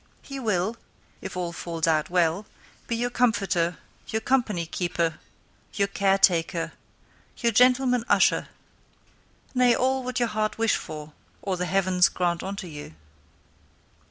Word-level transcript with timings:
He 0.23 0.39
will 0.39 0.77
(if 1.21 1.37
all 1.37 1.53
falls 1.53 1.85
out 1.85 2.09
well) 2.09 2.47
be 2.87 2.95
your 2.95 3.11
comforter, 3.11 3.77
your 4.07 4.19
company 4.19 4.65
keeper, 4.65 5.19
your 5.75 5.87
care 5.89 6.17
taker, 6.17 6.71
your 7.37 7.51
Gentleman 7.51 8.03
Usher; 8.09 8.47
nay 9.53 9.75
all 9.75 10.03
what 10.03 10.17
your 10.19 10.29
heart 10.29 10.57
wish 10.57 10.75
for, 10.75 11.13
or 11.43 11.55
the 11.55 11.67
Heavens 11.67 12.09
grant 12.09 12.41
unto 12.41 12.65
you. 12.65 12.95